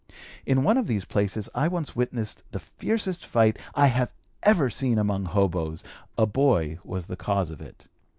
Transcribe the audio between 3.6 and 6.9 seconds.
I have ever seen among hoboes; a boy